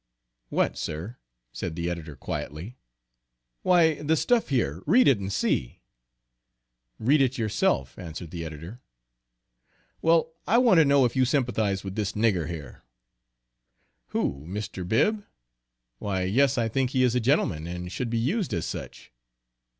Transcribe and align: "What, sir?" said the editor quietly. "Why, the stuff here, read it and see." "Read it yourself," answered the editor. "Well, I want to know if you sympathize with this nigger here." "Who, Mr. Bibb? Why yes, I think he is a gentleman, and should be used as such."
"What, 0.49 0.79
sir?" 0.79 1.17
said 1.53 1.75
the 1.75 1.87
editor 1.87 2.15
quietly. 2.15 2.75
"Why, 3.61 4.01
the 4.01 4.15
stuff 4.17 4.49
here, 4.49 4.81
read 4.87 5.07
it 5.07 5.19
and 5.19 5.31
see." 5.31 5.83
"Read 6.97 7.21
it 7.21 7.37
yourself," 7.37 7.99
answered 7.99 8.31
the 8.31 8.43
editor. 8.43 8.81
"Well, 10.01 10.33
I 10.47 10.57
want 10.57 10.79
to 10.79 10.85
know 10.85 11.05
if 11.05 11.15
you 11.15 11.23
sympathize 11.23 11.83
with 11.83 11.93
this 11.93 12.13
nigger 12.13 12.49
here." 12.49 12.81
"Who, 14.07 14.43
Mr. 14.47 14.87
Bibb? 14.87 15.23
Why 15.99 16.23
yes, 16.23 16.57
I 16.57 16.67
think 16.67 16.89
he 16.89 17.03
is 17.03 17.13
a 17.13 17.19
gentleman, 17.19 17.67
and 17.67 17.91
should 17.91 18.09
be 18.09 18.17
used 18.17 18.55
as 18.55 18.65
such." 18.65 19.11